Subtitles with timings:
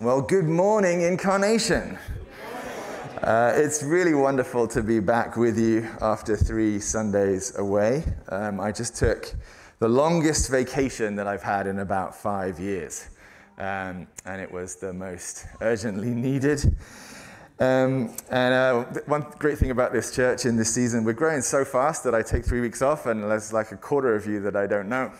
[0.00, 1.96] Well, good morning, Incarnation.
[3.22, 8.02] Uh, it's really wonderful to be back with you after three Sundays away.
[8.28, 9.32] Um, I just took
[9.78, 13.08] the longest vacation that I've had in about five years,
[13.56, 16.76] um, and it was the most urgently needed.
[17.60, 21.64] Um, and uh, one great thing about this church in this season, we're growing so
[21.64, 24.56] fast that I take three weeks off, and there's like a quarter of you that
[24.56, 25.12] I don't know.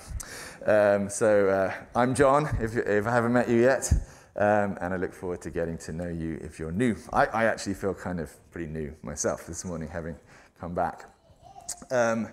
[0.67, 3.93] Um, so uh, I'm John, if, if, I haven't met you yet,
[4.37, 6.97] um, and I look forward to getting to know you if you're new.
[7.13, 10.17] I, I, actually feel kind of pretty new myself this morning, having
[10.61, 11.05] come back.
[11.91, 12.29] Um,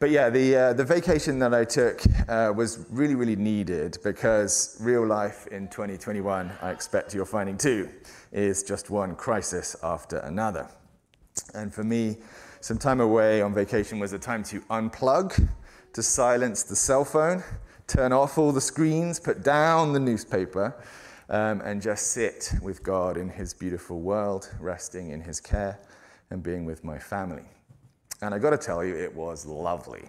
[0.00, 4.76] but yeah, the, uh, the vacation that I took uh, was really, really needed because
[4.80, 7.88] real life in 2021, I expect you're finding too,
[8.32, 10.68] is just one crisis after another.
[11.54, 12.18] And for me,
[12.60, 15.48] some time away on vacation was a time to unplug,
[15.92, 17.42] to silence the cell phone,
[17.86, 20.74] turn off all the screens, put down the newspaper,
[21.28, 25.80] um, and just sit with God in His beautiful world, resting in His care,
[26.30, 27.44] and being with my family.
[28.22, 30.04] And I got to tell you, it was lovely.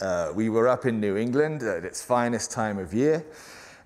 [0.00, 3.24] Uh, we were up in New England at its finest time of year,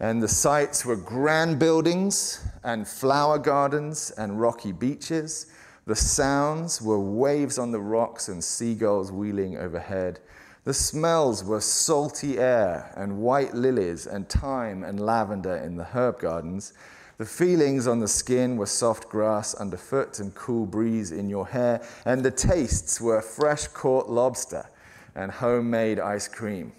[0.00, 5.46] and the sights were grand buildings and flower gardens and rocky beaches.
[5.86, 10.20] The sounds were waves on the rocks and seagulls wheeling overhead.
[10.66, 16.18] The smells were salty air and white lilies and thyme and lavender in the herb
[16.18, 16.72] gardens.
[17.18, 21.86] The feelings on the skin were soft grass underfoot and cool breeze in your hair,
[22.04, 24.68] and the tastes were fresh caught lobster
[25.14, 26.72] and homemade ice cream.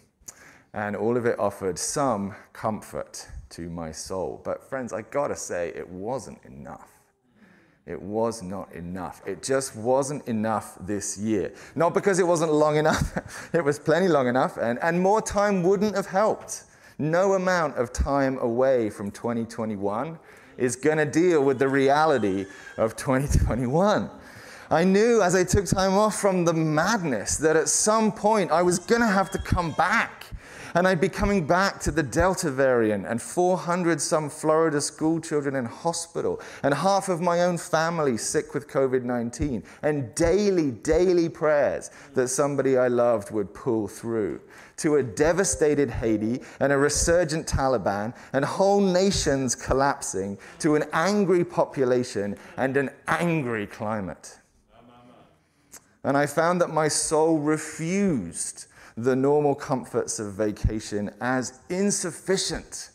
[0.74, 4.42] And all of it offered some comfort to my soul.
[4.44, 6.97] But, friends, I gotta say, it wasn't enough.
[7.88, 9.22] It was not enough.
[9.26, 11.54] It just wasn't enough this year.
[11.74, 13.18] Not because it wasn't long enough,
[13.54, 16.66] it was plenty long enough, and, and more time wouldn't have helped.
[17.00, 20.20] No amount of time away from 2021
[20.58, 22.46] is going to deal with the reality
[22.78, 24.10] of 2021.
[24.70, 28.64] I knew as I took time off from the madness that at some point I
[28.64, 30.26] was going to have to come back.
[30.74, 35.56] And I'd be coming back to the Delta variant and 400 some Florida school children
[35.56, 41.30] in hospital and half of my own family sick with COVID 19 and daily, daily
[41.30, 44.42] prayers that somebody I loved would pull through
[44.78, 51.44] to a devastated Haiti and a resurgent Taliban and whole nations collapsing to an angry
[51.44, 54.40] population and an angry climate.
[56.04, 58.68] And I found that my soul refused
[58.98, 62.90] the normal comforts of vacation as insufficient,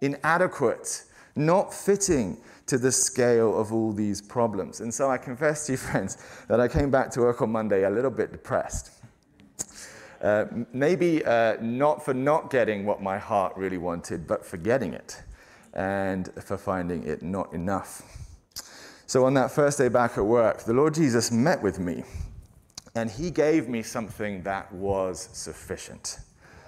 [0.00, 1.04] inadequate,
[1.36, 2.36] not fitting
[2.66, 4.80] to the scale of all these problems.
[4.80, 6.18] And so I confess to you, friends,
[6.48, 8.90] that I came back to work on Monday a little bit depressed.
[10.20, 14.92] Uh, maybe uh, not for not getting what my heart really wanted, but for getting
[14.92, 15.22] it
[15.72, 18.02] and for finding it not enough.
[19.06, 22.04] So on that first day back at work, the Lord Jesus met with me
[22.94, 26.18] and he gave me something that was sufficient,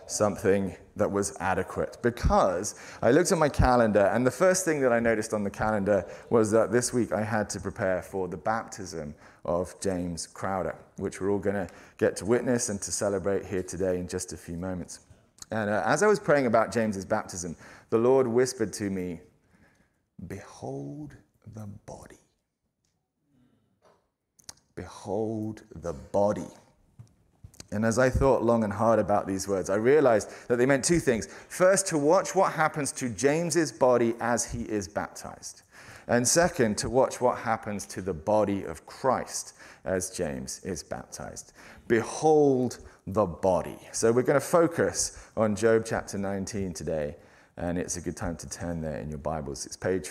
[0.06, 1.98] something that was adequate.
[2.02, 5.50] Because I looked at my calendar, and the first thing that I noticed on the
[5.50, 10.76] calendar was that this week I had to prepare for the baptism of James Crowder,
[10.96, 11.68] which we're all going to
[11.98, 15.00] get to witness and to celebrate here today in just a few moments.
[15.50, 17.56] And uh, as I was praying about James's baptism,
[17.90, 19.20] the Lord whispered to me,
[20.28, 21.16] Behold
[21.54, 22.21] the body.
[24.82, 26.48] Behold the body.
[27.70, 30.84] And as I thought long and hard about these words, I realized that they meant
[30.84, 31.28] two things.
[31.48, 35.62] First, to watch what happens to James's body as he is baptized.
[36.08, 39.54] And second, to watch what happens to the body of Christ
[39.84, 41.52] as James is baptized.
[41.86, 43.78] Behold the body.
[43.92, 47.14] So we're going to focus on Job chapter 19 today,
[47.56, 49.64] and it's a good time to turn there in your Bibles.
[49.64, 50.08] It's page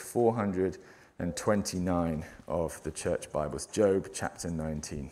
[1.22, 5.12] 429 of the church Bibles, Job chapter 19.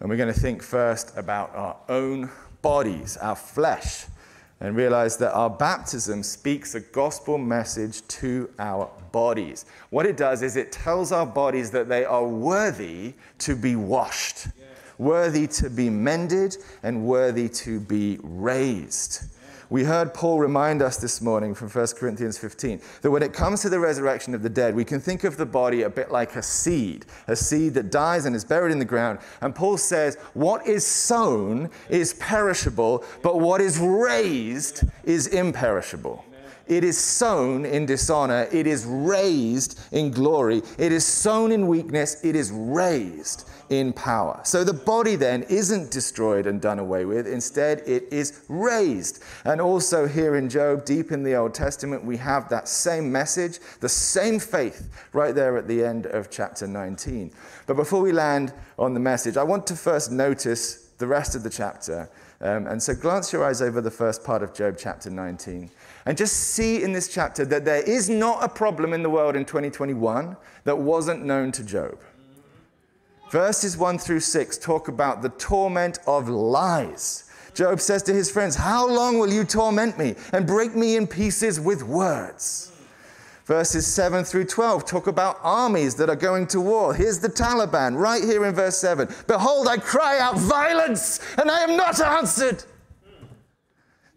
[0.00, 2.30] And we're going to think first about our own
[2.62, 4.06] bodies, our flesh
[4.60, 9.66] and realize that our baptism speaks a gospel message to our bodies.
[9.90, 14.46] What it does is it tells our bodies that they are worthy to be washed,
[14.96, 19.35] worthy to be mended, and worthy to be raised.
[19.68, 23.62] We heard Paul remind us this morning from 1 Corinthians 15 that when it comes
[23.62, 26.36] to the resurrection of the dead, we can think of the body a bit like
[26.36, 29.18] a seed, a seed that dies and is buried in the ground.
[29.40, 36.24] And Paul says, What is sown is perishable, but what is raised is imperishable.
[36.68, 40.62] It is sown in dishonor, it is raised in glory.
[40.78, 44.40] It is sown in weakness, it is raised in power.
[44.44, 47.26] So the body then isn't destroyed and done away with.
[47.26, 49.22] Instead, it is raised.
[49.44, 53.58] And also here in Job, deep in the Old Testament, we have that same message,
[53.80, 57.32] the same faith right there at the end of chapter 19.
[57.66, 61.42] But before we land on the message, I want to first notice the rest of
[61.42, 62.08] the chapter.
[62.40, 65.70] Um, and so glance your eyes over the first part of Job chapter 19
[66.06, 69.34] and just see in this chapter that there is not a problem in the world
[69.34, 71.98] in 2021 that wasn't known to Job.
[73.30, 77.24] Verses 1 through 6 talk about the torment of lies.
[77.54, 81.06] Job says to his friends, How long will you torment me and break me in
[81.08, 82.72] pieces with words?
[83.46, 86.94] Verses 7 through 12 talk about armies that are going to war.
[86.94, 89.08] Here's the Taliban right here in verse 7.
[89.26, 92.64] Behold, I cry out violence, and I am not answered.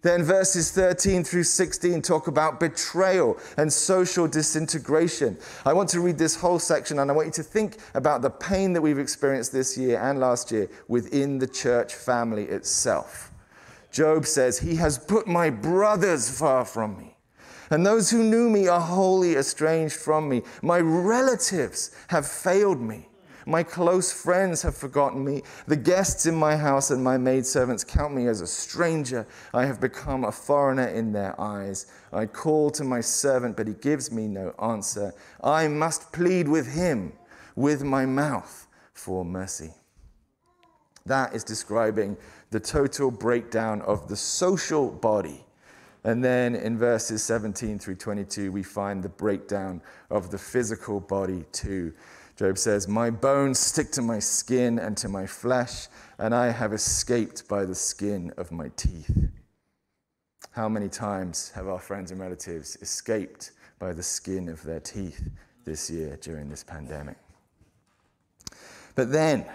[0.01, 5.37] Then verses 13 through 16 talk about betrayal and social disintegration.
[5.65, 8.29] I want to read this whole section and I want you to think about the
[8.29, 13.33] pain that we've experienced this year and last year within the church family itself.
[13.91, 17.17] Job says, He has put my brothers far from me,
[17.69, 20.43] and those who knew me are wholly estranged from me.
[20.61, 23.08] My relatives have failed me.
[23.45, 25.43] My close friends have forgotten me.
[25.67, 29.27] The guests in my house and my maidservants count me as a stranger.
[29.53, 31.87] I have become a foreigner in their eyes.
[32.11, 35.13] I call to my servant, but he gives me no answer.
[35.43, 37.13] I must plead with him
[37.55, 39.73] with my mouth for mercy.
[41.05, 42.17] That is describing
[42.51, 45.45] the total breakdown of the social body.
[46.03, 51.45] And then in verses 17 through 22, we find the breakdown of the physical body
[51.51, 51.93] too.
[52.39, 56.71] Job says, My bones stick to my skin and to my flesh, and I have
[56.71, 59.11] escaped by the skin of my teeth.
[60.51, 65.21] How many times have our friends and relatives escaped by the skin of their teeth
[65.65, 67.17] this year during this pandemic?
[68.95, 69.45] But then,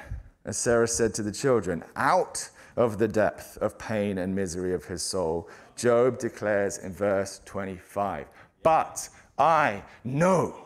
[0.45, 4.85] as Sarah said to the children, out of the depth of pain and misery of
[4.85, 8.27] his soul, Job declares in verse 25,
[8.63, 9.09] But
[9.39, 10.64] I know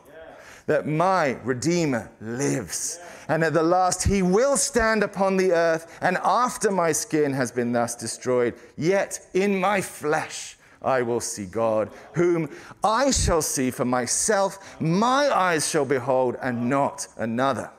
[0.69, 3.01] that my Redeemer lives.
[3.27, 7.51] And at the last, he will stand upon the earth, and after my skin has
[7.51, 12.49] been thus destroyed, yet in my flesh I will see God, whom
[12.85, 14.81] I shall see for myself.
[14.81, 17.71] My eyes shall behold, and not another.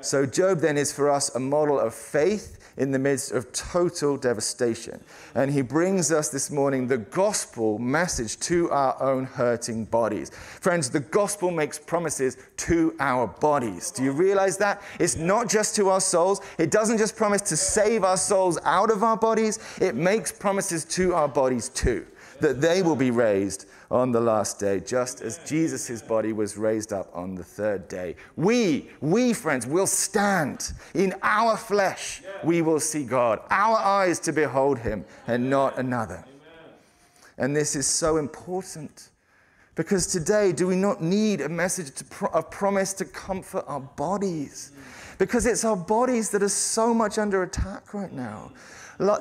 [0.00, 4.16] So, Job then is for us a model of faith in the midst of total
[4.16, 5.00] devastation.
[5.34, 10.30] And he brings us this morning the gospel message to our own hurting bodies.
[10.30, 13.90] Friends, the gospel makes promises to our bodies.
[13.90, 14.80] Do you realize that?
[15.00, 18.90] It's not just to our souls, it doesn't just promise to save our souls out
[18.90, 22.06] of our bodies, it makes promises to our bodies too,
[22.40, 26.92] that they will be raised on the last day, just as Jesus' body was raised
[26.92, 28.16] up on the third day.
[28.36, 32.22] We, we, friends, will stand in our flesh.
[32.44, 36.24] We will see God, our eyes to behold him, and not another.
[37.38, 39.10] And this is so important.
[39.74, 44.72] Because today, do we not need a message pro- a promise to comfort our bodies?
[45.18, 48.50] Because it's our bodies that are so much under attack right now.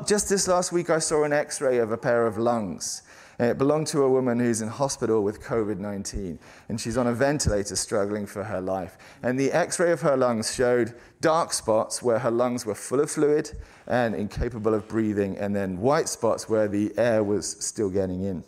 [0.07, 3.03] Just this last week, I saw an x ray of a pair of lungs.
[3.39, 6.39] Uh, it belonged to a woman who's in hospital with COVID 19,
[6.69, 8.97] and she's on a ventilator struggling for her life.
[9.21, 12.99] And the x ray of her lungs showed dark spots where her lungs were full
[12.99, 13.51] of fluid
[13.85, 18.43] and incapable of breathing, and then white spots where the air was still getting in.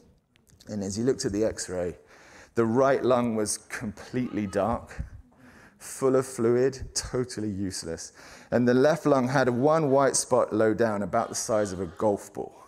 [0.67, 1.95] And as you looked at the x ray,
[2.55, 5.03] the right lung was completely dark,
[5.77, 8.11] full of fluid, totally useless.
[8.49, 11.85] And the left lung had one white spot low down, about the size of a
[11.85, 12.58] golf ball.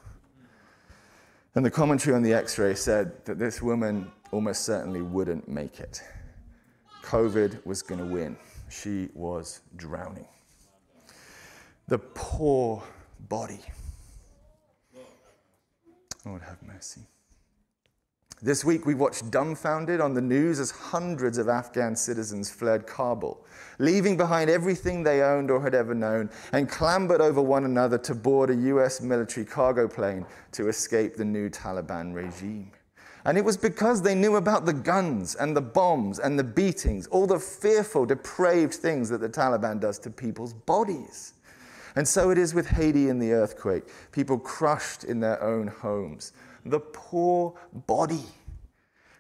[1.56, 5.80] And the commentary on the x ray said that this woman almost certainly wouldn't make
[5.80, 6.02] it.
[7.04, 8.38] COVID was going to win.
[8.70, 10.28] She was drowning.
[11.88, 12.82] The poor
[13.28, 13.60] body.
[16.26, 17.02] Lord have mercy.
[18.44, 23.46] This week we watched dumbfounded on the news as hundreds of Afghan citizens fled Kabul,
[23.78, 28.16] leaving behind everything they owned or had ever known, and clambered over one another to
[28.16, 32.72] board a US military cargo plane to escape the new Taliban regime.
[33.26, 37.06] And it was because they knew about the guns and the bombs and the beatings,
[37.06, 41.34] all the fearful, depraved things that the Taliban does to people's bodies.
[41.96, 46.34] And so it is with Haiti and the earthquake, people crushed in their own homes
[46.66, 47.54] the poor
[47.88, 48.24] body.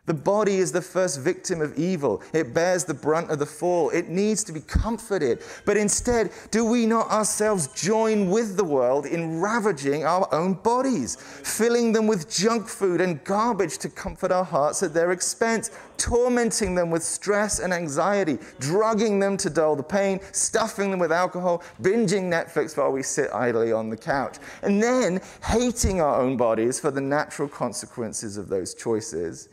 [0.08, 2.24] The body is the first victim of evil.
[2.34, 3.91] It bears the brunt of the fall.
[3.91, 5.43] It needs to be comforted.
[5.63, 11.17] But instead, do we not ourselves join with the world in ravaging our own bodies,
[11.17, 16.74] filling them with junk food and garbage to comfort our hearts at their expense, tormenting
[16.74, 21.63] them with stress and anxiety, drugging them to dull the pain, stuffing them with alcohol,
[21.79, 26.79] binging Netflix while we sit idly on the couch, and then hating our own bodies
[26.79, 29.48] for the natural consequences of those choices?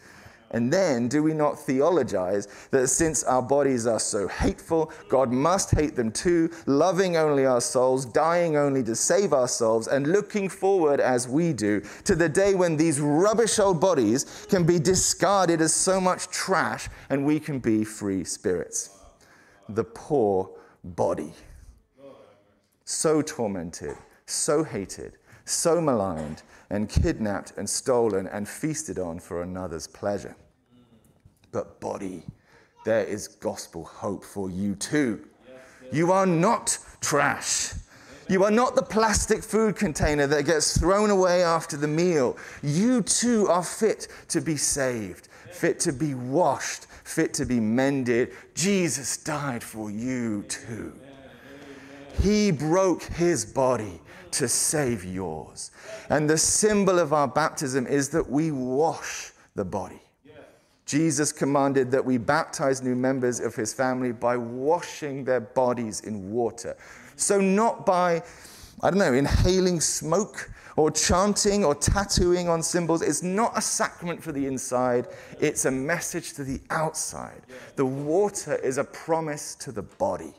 [0.51, 5.73] And then, do we not theologize that since our bodies are so hateful, God must
[5.73, 11.01] hate them too, loving only our souls, dying only to save ourselves, and looking forward
[11.01, 15.75] as we do to the day when these rubbish old bodies can be discarded as
[15.75, 18.91] so much trash and we can be free spirits?
[19.69, 20.51] The poor
[20.83, 21.35] body.
[22.87, 29.87] So tormented, so hated, so maligned, and kidnapped and stolen and feasted on for another's
[29.87, 30.37] pleasure.
[31.51, 32.25] But, body,
[32.85, 35.27] there is gospel hope for you too.
[35.91, 37.73] You are not trash.
[38.29, 42.37] You are not the plastic food container that gets thrown away after the meal.
[42.63, 48.33] You too are fit to be saved, fit to be washed, fit to be mended.
[48.55, 50.93] Jesus died for you too.
[52.21, 54.01] He broke his body
[54.39, 55.73] to save yours.
[56.11, 60.01] And the symbol of our baptism is that we wash the body.
[60.87, 66.31] Jesus commanded that we baptize new members of his family by washing their bodies in
[66.31, 66.79] water.
[67.17, 68.23] So, not by,
[68.81, 73.03] I don't know, inhaling smoke or chanting or tattooing on symbols.
[73.03, 77.43] It's not a sacrament for the inside, it's a message to the outside.
[77.77, 80.33] The water is a promise to the body.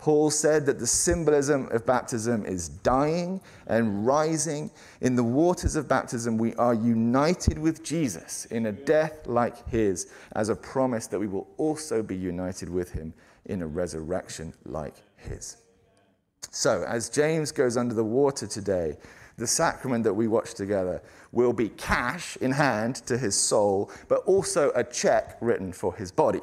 [0.00, 4.70] Paul said that the symbolism of baptism is dying and rising.
[5.02, 10.10] In the waters of baptism, we are united with Jesus in a death like his,
[10.32, 13.12] as a promise that we will also be united with him
[13.44, 15.58] in a resurrection like his.
[16.50, 18.96] So, as James goes under the water today,
[19.40, 24.18] the sacrament that we watch together will be cash in hand to his soul, but
[24.26, 26.40] also a check written for his body.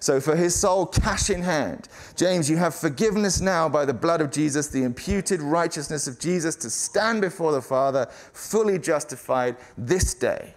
[0.00, 1.88] So, for his soul, cash in hand.
[2.14, 6.54] James, you have forgiveness now by the blood of Jesus, the imputed righteousness of Jesus
[6.56, 10.54] to stand before the Father, fully justified this day,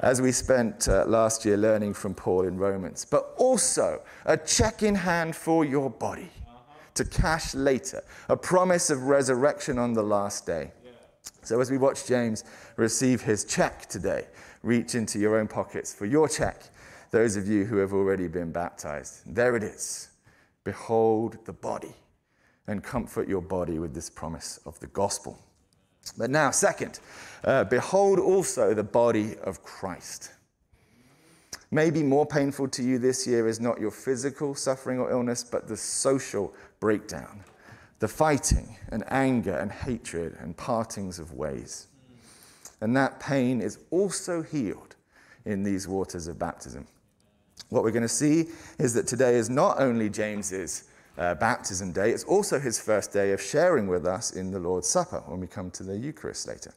[0.00, 3.04] as we spent uh, last year learning from Paul in Romans.
[3.04, 6.30] But also a check in hand for your body
[6.94, 10.70] to cash later, a promise of resurrection on the last day.
[11.42, 12.44] So, as we watch James
[12.76, 14.26] receive his check today,
[14.62, 16.62] reach into your own pockets for your check
[17.14, 19.22] those of you who have already been baptized.
[19.24, 20.08] There it is.
[20.64, 21.94] Behold the body,
[22.66, 25.38] and comfort your body with this promise of the gospel.
[26.18, 26.98] But now, second,
[27.44, 30.32] uh, behold also the body of Christ.
[31.70, 35.68] Maybe more painful to you this year is not your physical suffering or illness, but
[35.68, 37.44] the social breakdown,
[38.04, 41.86] the fighting and anger and hatred and partings of ways.
[42.82, 44.94] And that pain is also healed
[45.46, 46.86] in these waters of baptism.
[47.70, 50.84] What we're going to see is that today is not only James's
[51.16, 54.86] uh, baptism day, it's also his first day of sharing with us in the Lord's
[54.86, 56.74] Supper when we come to the Eucharist later.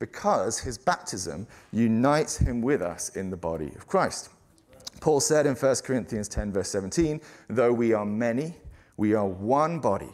[0.00, 4.30] Because his baptism unites him with us in the body of Christ.
[5.00, 7.20] Paul said in 1 Corinthians 10, verse 17,
[7.50, 8.56] though we are many,
[8.96, 10.10] we are one body,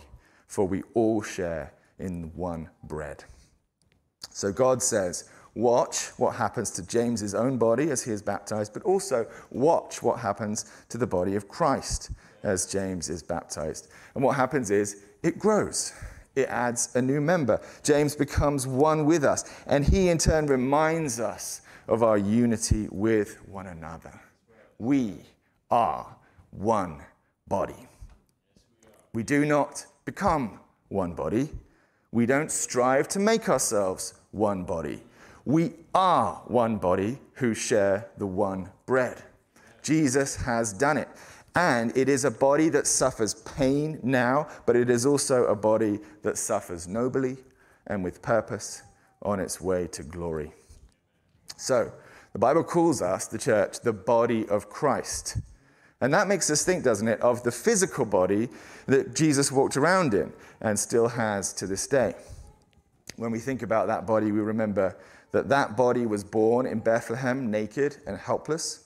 [0.53, 3.25] for we all share in one bread.
[4.29, 8.83] So God says, Watch what happens to James's own body as he is baptized, but
[8.83, 12.11] also watch what happens to the body of Christ
[12.43, 13.89] as James is baptized.
[14.15, 15.95] And what happens is it grows.
[16.37, 17.59] It adds a new member.
[17.83, 23.39] James becomes one with us, and he in turn reminds us of our unity with
[23.49, 24.21] one another.
[24.79, 25.17] We
[25.71, 26.15] are
[26.51, 27.03] one
[27.49, 27.89] body.
[29.15, 31.51] We do not become one body.
[32.13, 35.03] We don't strive to make ourselves one body.
[35.45, 39.23] We are one body who share the one bread.
[39.83, 41.09] Jesus has done it.
[41.55, 46.01] And it is a body that suffers pain now, but it is also a body
[46.23, 47.37] that suffers nobly
[47.87, 48.83] and with purpose
[49.21, 50.53] on its way to glory.
[51.57, 51.93] So,
[52.33, 55.37] the Bible calls us, the church, the body of Christ.
[56.03, 58.49] And that makes us think, doesn't it, of the physical body
[58.87, 62.15] that Jesus walked around in and still has to this day.
[63.17, 64.97] When we think about that body, we remember
[65.31, 68.85] that that body was born in Bethlehem naked and helpless.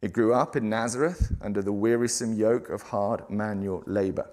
[0.00, 4.26] It grew up in Nazareth under the wearisome yoke of hard manual labor.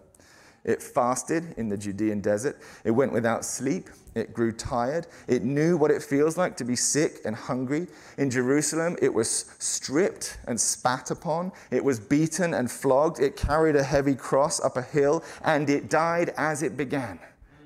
[0.63, 2.57] It fasted in the Judean desert.
[2.85, 3.89] It went without sleep.
[4.15, 5.07] It grew tired.
[5.27, 7.87] It knew what it feels like to be sick and hungry.
[8.17, 11.51] In Jerusalem, it was stripped and spat upon.
[11.69, 13.19] It was beaten and flogged.
[13.19, 17.19] It carried a heavy cross up a hill, and it died as it began,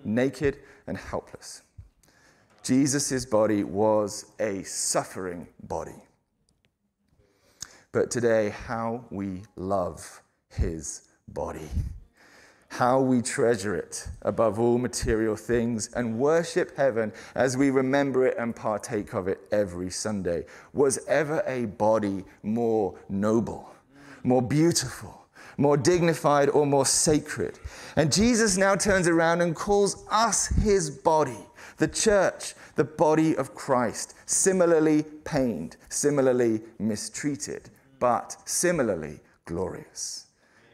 [0.03, 1.61] naked and helpless.
[2.63, 6.03] Jesus' body was a suffering body.
[7.91, 11.69] But today, how we love his body
[12.69, 18.37] how we treasure it above all material things and worship heaven as we remember it
[18.37, 20.45] and partake of it every Sunday.
[20.73, 23.71] Was ever a body more noble,
[24.23, 27.57] more beautiful, more dignified, or more sacred?
[27.95, 31.47] And Jesus now turns around and calls us his body,
[31.77, 37.69] the church, the body of Christ, similarly pained, similarly mistreated,
[37.99, 40.27] but similarly glorious.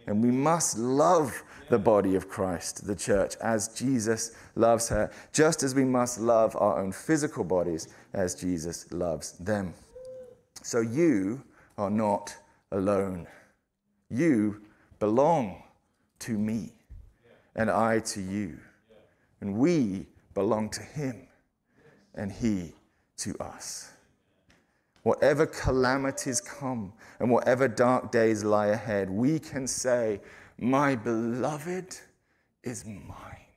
[0.08, 1.44] And we must love
[1.74, 6.56] the body of Christ, the church, as Jesus loves her, just as we must love
[6.56, 9.74] our own physical bodies as Jesus loves them.
[10.62, 11.42] So you
[11.80, 12.36] are not
[12.72, 13.26] alone.
[14.12, 14.62] You
[15.00, 15.64] belong
[16.20, 16.74] to me,
[17.56, 18.60] and I to you.
[19.42, 21.28] And we belong to him,
[22.14, 22.74] and he
[23.18, 23.90] to us.
[25.02, 30.22] Whatever calamities come and whatever dark days lie ahead, we can say,
[30.58, 31.98] my beloved
[32.64, 33.48] is mine,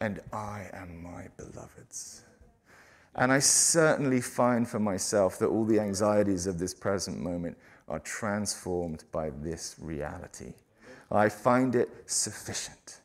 [0.00, 2.22] and I am my beloved's.
[3.14, 7.56] And I certainly find for myself that all the anxieties of this present moment
[7.88, 10.52] are transformed by this reality.
[11.10, 13.00] I find it sufficient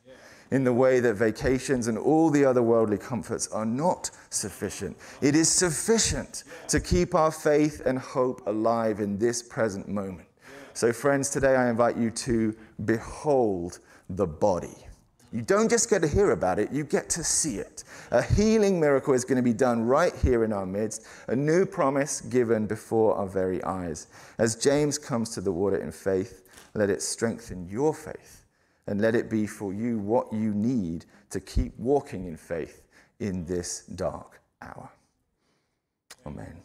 [0.50, 4.94] in the way that vacations and all the other worldly comforts are not sufficient.
[5.22, 10.28] It is sufficient to keep our faith and hope alive in this present moment.
[10.74, 14.76] So, friends, today I invite you to behold the body.
[15.30, 17.84] You don't just get to hear about it, you get to see it.
[18.10, 21.64] A healing miracle is going to be done right here in our midst, a new
[21.64, 24.08] promise given before our very eyes.
[24.38, 28.44] As James comes to the water in faith, let it strengthen your faith
[28.86, 32.88] and let it be for you what you need to keep walking in faith
[33.20, 34.90] in this dark hour.
[36.26, 36.62] Amen.